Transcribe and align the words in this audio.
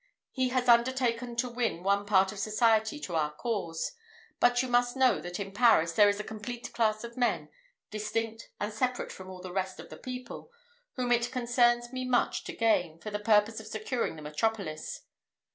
He 0.31 0.49
has 0.49 0.67
undertaken 0.67 1.35
to 1.35 1.47
win 1.47 1.83
one 1.83 2.07
part 2.07 2.31
of 2.31 2.39
society 2.39 2.99
to 3.01 3.13
our 3.15 3.33
cause; 3.35 3.91
but 4.39 4.63
you 4.63 4.67
must 4.67 4.97
know 4.97 5.21
that 5.21 5.39
in 5.39 5.51
Paris 5.51 5.93
there 5.93 6.09
is 6.09 6.19
a 6.19 6.23
complete 6.23 6.73
class 6.73 7.03
of 7.03 7.17
men, 7.17 7.49
distinct 7.91 8.49
and 8.59 8.73
separate 8.73 9.11
from 9.11 9.29
all 9.29 9.41
the 9.43 9.53
rest 9.53 9.79
of 9.79 9.91
the 9.91 9.97
people, 9.97 10.49
whom 10.93 11.11
it 11.11 11.31
concerns 11.31 11.93
me 11.93 12.03
much 12.03 12.43
to 12.45 12.53
gain, 12.53 12.97
for 12.97 13.11
the 13.11 13.19
purpose 13.19 13.59
of 13.59 13.67
securing 13.67 14.15
the 14.15 14.23
metropolis. 14.23 15.01